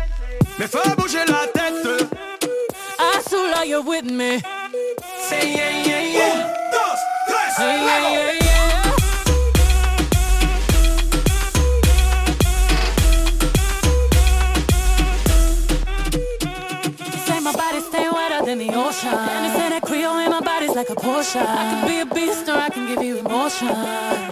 Me 0.58 0.68
fue 0.68 0.82
you're 3.74 3.82
with 3.82 4.04
me. 4.04 4.40
Say 5.28 5.56
yeah, 5.56 5.86
yeah, 5.88 6.16
yeah. 6.16 6.30
Un, 6.30 6.70
dos, 6.74 7.00
tres, 7.26 7.56
Hey, 7.56 7.76
yeah, 7.88 8.14
yeah, 8.14 8.32
yeah. 8.46 8.82
Say 17.26 17.40
my 17.40 17.52
body 17.52 17.80
stay 17.80 18.08
wetter 18.08 18.44
than 18.46 18.58
the 18.58 18.70
ocean. 18.74 19.08
And 19.08 19.72
that 19.72 19.82
Creole 19.82 20.18
in 20.18 20.30
my 20.30 20.40
body's 20.40 20.76
like 20.76 20.90
a 20.90 20.94
Porsche. 20.94 21.40
I 21.40 21.64
can 21.70 21.88
be 21.88 21.98
a 21.98 22.06
beast 22.06 22.48
or 22.48 22.54
I 22.54 22.68
can 22.70 22.86
give 22.86 23.02
you 23.02 23.18
emotion. 23.18 23.74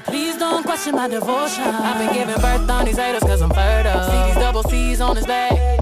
Please 0.05 0.37
don't 0.39 0.63
question 0.63 0.95
my 0.95 1.09
devotion. 1.09 1.65
I've 1.65 1.99
been 1.99 2.15
giving 2.15 2.41
birth 2.41 2.71
on 2.71 2.85
these 2.85 2.97
haters 2.97 3.25
cause 3.25 3.43
I'm 3.43 3.51
fertile. 3.51 4.05
See 4.05 4.23
these 4.27 4.37
double 4.37 4.63
C's 4.63 5.01
on 5.01 5.17
his 5.17 5.27
back. 5.27 5.82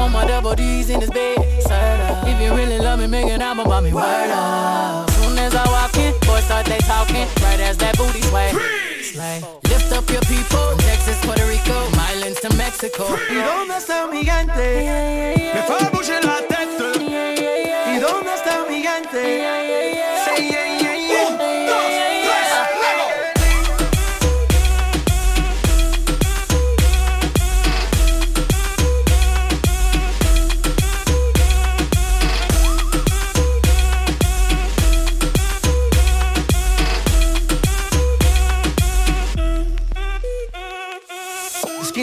One 0.00 0.12
more 0.12 0.24
double 0.24 0.54
D's 0.54 0.88
in 0.88 0.98
this 0.98 1.10
bed. 1.10 1.36
Serta. 1.60 2.26
If 2.26 2.40
you 2.40 2.54
really 2.56 2.78
love 2.78 3.00
me, 3.00 3.06
make 3.06 3.26
an 3.26 3.42
album 3.42 3.66
about 3.66 3.84
me. 3.84 3.92
Word 3.92 4.30
up. 4.32 5.10
Soon 5.10 5.36
as 5.36 5.54
I 5.54 5.62
walk 5.68 5.94
in, 5.98 6.14
boys 6.26 6.42
start 6.44 6.64
they 6.64 6.78
talking. 6.78 7.28
Right 7.44 7.60
as 7.60 7.76
that 7.76 7.98
booty 7.98 8.22
sway. 8.22 8.50
Slay. 9.02 9.44
Lift 9.68 9.92
up 9.92 10.08
your 10.08 10.22
people. 10.22 10.72
Texas, 10.88 11.20
Puerto 11.20 11.44
Rico, 11.46 11.76
Islands 12.12 12.40
to 12.40 12.48
Mexico. 12.56 13.04
¿Y 13.28 13.44
dónde 13.44 13.76
está 13.76 14.06
mi 14.06 14.24
gente? 14.24 15.52
Me 15.54 15.62
fue 15.66 15.76
a 15.76 15.90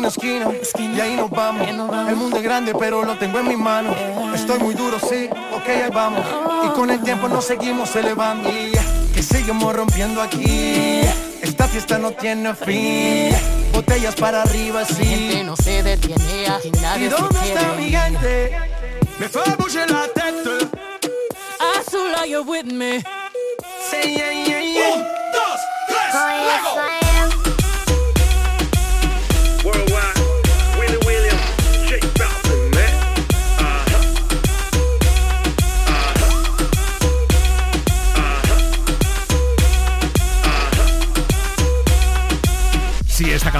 Esquina, 0.05 0.51
esquina, 0.61 0.95
y 0.95 1.01
ahí 1.01 1.15
nos 1.15 1.29
vamos. 1.29 1.67
El 1.67 2.15
mundo 2.15 2.37
es 2.37 2.43
grande, 2.43 2.73
pero 2.77 3.03
lo 3.03 3.17
tengo 3.17 3.39
en 3.39 3.47
mis 3.47 3.57
manos. 3.57 3.95
Estoy 4.35 4.59
muy 4.59 4.75
duro, 4.75 4.99
sí, 4.99 5.27
ok, 5.53 5.67
ahí 5.67 5.89
vamos. 5.91 6.21
Y 6.65 6.69
con 6.69 6.89
el 6.91 7.01
tiempo 7.01 7.27
nos 7.27 7.45
seguimos 7.45 7.95
elevando. 7.95 8.49
Y 8.49 8.71
que 9.13 9.23
seguimos 9.23 9.75
rompiendo 9.75 10.21
aquí. 10.21 11.01
Esta 11.41 11.67
fiesta 11.67 11.97
no 11.97 12.11
tiene 12.11 12.53
fin. 12.53 13.35
Botellas 13.73 14.13
para 14.15 14.43
arriba, 14.43 14.81
Mi 14.99 15.05
gente 15.05 15.33
sí. 15.33 15.43
no 15.43 15.55
se 15.55 15.81
detiene, 15.81 16.47
aquí 16.47 16.69
nadie 16.81 17.07
¿Y 17.07 17.09
dónde 17.09 17.39
está 17.43 17.73
mi 17.73 17.89
gente? 17.89 18.51
Me 19.19 19.27
fue 19.27 19.41
a 19.41 19.87
la 19.87 20.07
tête. 20.13 20.69
Azul, 21.79 22.13
are 22.15 22.29
you 22.29 22.43
with 22.43 22.65
me? 22.65 23.01
Say 23.89 24.15
yeah, 24.15 24.31
yeah, 24.31 24.61
yeah. 24.61 24.95
Un, 24.95 25.26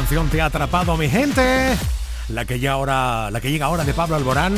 te 0.09 0.41
ha 0.41 0.45
atrapado, 0.45 0.95
mi 0.95 1.09
gente, 1.09 1.75
la 2.29 2.45
que, 2.45 2.59
ya 2.59 2.71
ahora, 2.71 3.29
la 3.29 3.41
que 3.41 3.51
llega 3.51 3.65
ahora 3.65 3.83
de 3.83 3.93
Pablo 3.93 4.15
Alborán 4.15 4.55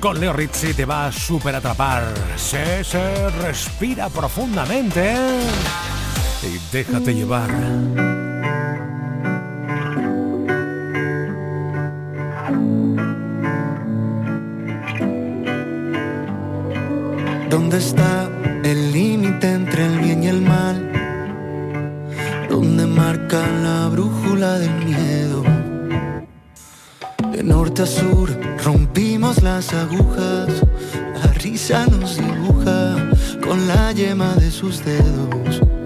con 0.00 0.18
Leo 0.18 0.32
Rizzi 0.32 0.74
te 0.74 0.84
va 0.84 1.06
a 1.06 1.12
super 1.12 1.54
atrapar. 1.54 2.02
Se, 2.36 2.82
se 2.82 3.30
respira 3.30 4.08
profundamente 4.08 5.14
y 6.42 6.58
déjate 6.72 7.14
llevar. 7.14 7.48
¿Dónde 17.48 17.78
está 17.78 18.31
marca 22.92 23.46
la 23.62 23.88
brújula 23.88 24.58
del 24.58 24.74
miedo? 24.84 25.42
De 27.32 27.42
norte 27.42 27.82
a 27.82 27.86
sur 27.86 28.28
rompimos 28.64 29.42
las 29.42 29.72
agujas, 29.72 30.48
la 31.22 31.32
risa 31.32 31.86
nos 31.86 32.16
dibuja 32.16 32.96
con 33.42 33.66
la 33.66 33.92
yema 33.92 34.34
de 34.34 34.50
sus 34.50 34.84
dedos. 34.84 35.81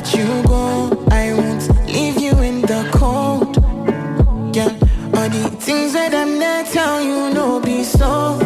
Let 0.00 0.14
you 0.14 0.42
go. 0.44 1.04
I 1.10 1.34
won't 1.34 1.86
leave 1.86 2.18
you 2.20 2.32
in 2.38 2.62
the 2.62 2.88
cold. 2.90 3.56
Yeah, 4.56 4.72
all 5.14 5.28
the 5.28 5.50
things 5.60 5.92
that 5.92 6.14
I'm 6.14 6.38
not 6.38 6.66
tell 6.66 7.02
you, 7.02 7.34
no 7.34 7.60
be 7.60 7.84
so. 7.84 8.38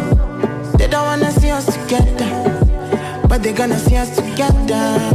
They 0.77 0.87
don't 0.87 1.05
wanna 1.05 1.31
see 1.31 1.51
us 1.51 1.65
together, 1.65 2.29
but 3.29 3.41
they 3.41 3.53
gonna 3.53 3.79
see 3.79 3.95
us 3.95 4.13
together. 4.15 5.14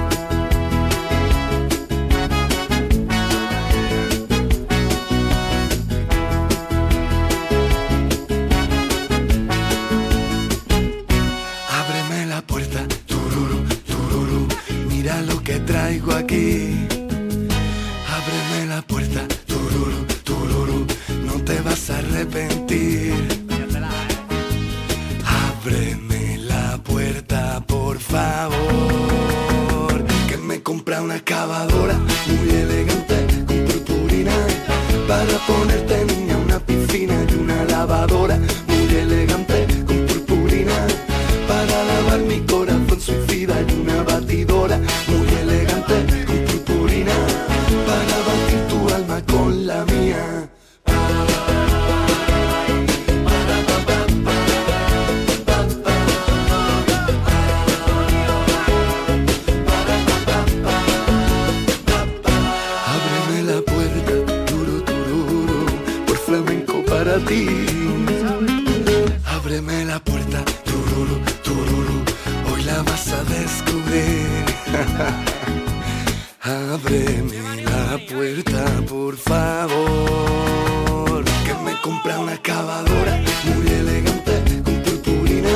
Favor, 79.31 81.23
que 81.45 81.53
me 81.63 81.73
compra 81.81 82.19
una 82.19 82.37
cavadora 82.37 83.13
muy 83.45 83.65
elegante 83.67 84.33
con 84.65 84.75
purpurina 84.83 85.55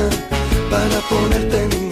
para 0.70 0.98
ponerte 1.10 1.68
niña 1.68 1.85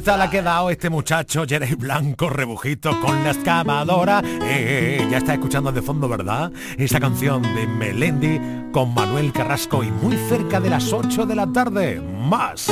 Criaturita 0.00 0.16
la 0.16 0.24
ha 0.24 0.54
dado 0.54 0.70
este 0.70 0.88
muchacho, 0.88 1.44
Jerry 1.46 1.74
Blanco, 1.74 2.30
rebujito 2.30 2.98
con 3.00 3.22
la 3.22 3.32
excavadora. 3.32 4.22
Eh, 4.24 5.06
ya 5.10 5.18
está 5.18 5.34
escuchando 5.34 5.70
de 5.72 5.82
fondo, 5.82 6.08
¿verdad? 6.08 6.50
Esa 6.78 6.98
canción 6.98 7.42
de 7.42 7.66
Melendi 7.66 8.40
con 8.72 8.94
Manuel 8.94 9.30
Carrasco 9.30 9.84
y 9.84 9.90
muy 9.90 10.16
cerca 10.16 10.58
de 10.58 10.70
las 10.70 10.90
8 10.92 11.26
de 11.26 11.34
la 11.34 11.46
tarde. 11.52 12.00
Más. 12.00 12.70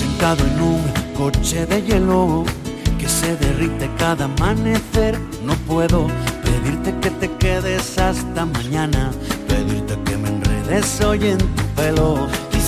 embarcado 0.00 0.46
en 0.46 0.60
un 0.60 1.14
coche 1.16 1.66
de 1.66 1.82
hielo 1.82 2.44
que 3.00 3.08
se 3.08 3.36
derrite 3.36 3.90
cada 3.98 4.26
amanecer. 4.26 5.18
No 5.44 5.54
puedo 5.66 6.06
pedirte 6.44 6.94
que 7.00 7.10
te 7.10 7.28
quedes 7.38 7.98
hasta 7.98 8.46
mañana, 8.46 9.10
pedirte 9.48 9.98
que 10.04 10.16
me 10.16 10.28
enredes 10.28 11.00
hoy 11.00 11.26
en 11.26 11.38
tu 11.38 11.64
pelo. 11.74 12.51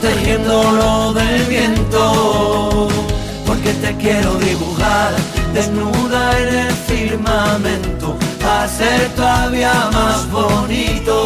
protegiéndolo 0.00 1.12
del 1.12 1.42
viento. 1.44 2.88
Porque 3.46 3.72
te 3.74 3.96
quiero 3.96 4.34
dibujar 4.34 5.14
desnuda 5.54 6.38
en 6.38 6.54
el 6.66 6.72
firmamento, 6.72 8.16
a 8.44 8.68
ser 8.68 9.08
todavía 9.16 9.88
más 9.92 10.30
bonito 10.30 11.24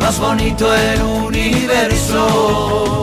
más 0.00 0.18
bonito 0.20 0.72
el 0.74 1.02
universo. 1.02 3.02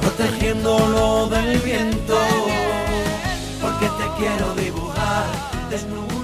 protegiéndolo 0.00 1.28
del 1.28 1.58
viento. 1.58 2.18
Porque 3.60 3.86
te 3.86 4.06
quiero 4.18 4.54
dibujar 4.54 5.26
desnuda 5.70 6.21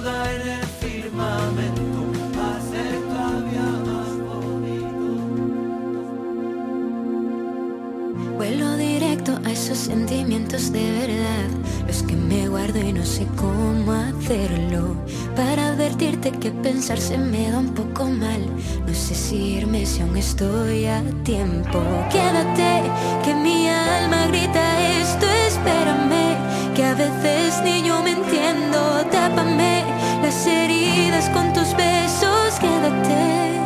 esos 9.59 9.77
sentimientos 9.77 10.71
de 10.71 10.89
verdad, 11.01 11.49
los 11.85 12.01
que 12.03 12.15
me 12.15 12.47
guardo 12.47 12.79
y 12.79 12.93
no 12.93 13.05
sé 13.05 13.27
cómo 13.35 13.91
hacerlo. 13.91 14.95
Para 15.35 15.67
advertirte 15.67 16.31
que 16.31 16.49
pensar 16.49 16.97
se 16.97 17.17
me 17.17 17.51
da 17.51 17.59
un 17.59 17.73
poco 17.73 18.05
mal. 18.05 18.41
No 18.87 18.93
sé 18.93 19.15
si 19.15 19.35
irme 19.57 19.85
si 19.85 20.01
aún 20.01 20.15
estoy 20.15 20.85
a 20.85 21.03
tiempo. 21.23 21.81
Quédate, 22.09 22.83
que 23.25 23.33
mi 23.35 23.67
alma 23.67 24.27
grita 24.27 24.63
esto, 25.01 25.25
espérame. 25.25 26.37
Que 26.73 26.85
a 26.85 26.93
veces 26.93 27.61
ni 27.61 27.83
yo 27.83 28.01
me 28.01 28.11
entiendo, 28.11 29.05
tápame 29.11 29.83
las 30.23 30.47
heridas 30.47 31.29
con 31.31 31.51
tus 31.51 31.75
besos, 31.75 32.59
quédate. 32.61 33.59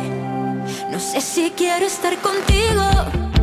No 0.90 0.98
sé 0.98 1.20
si 1.20 1.52
quiero 1.56 1.86
estar 1.86 2.16
contigo 2.18 3.33